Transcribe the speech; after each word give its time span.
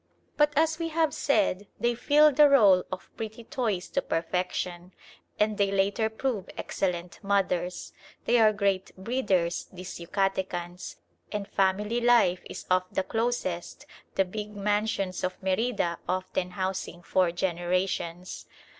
But 0.35 0.51
as 0.55 0.79
we 0.79 0.87
have 0.87 1.13
said, 1.13 1.67
they 1.79 1.93
fill 1.93 2.31
the 2.31 2.47
rôle 2.49 2.85
of 2.91 3.11
pretty 3.17 3.43
toys 3.43 3.87
to 3.89 4.01
perfection; 4.01 4.95
and 5.39 5.59
they 5.59 5.71
later 5.71 6.09
prove 6.09 6.49
excellent 6.57 7.23
mothers. 7.23 7.93
They 8.25 8.39
are 8.39 8.51
great 8.51 8.95
breeders, 8.97 9.67
these 9.71 9.99
Yucatecans, 9.99 10.95
and 11.31 11.47
family 11.47 12.01
life 12.01 12.41
is 12.45 12.65
of 12.71 12.83
the 12.91 13.03
closest, 13.03 13.85
the 14.15 14.25
big 14.25 14.55
mansions 14.55 15.23
of 15.23 15.37
Merida 15.43 15.99
often 16.09 16.49
housing 16.57 17.03
four 17.03 17.31
generations. 17.31 18.47